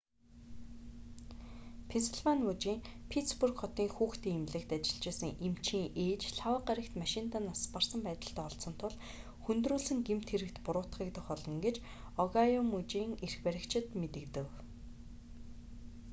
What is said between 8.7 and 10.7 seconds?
тул хүндрүүлсэн гэмт хэрэгт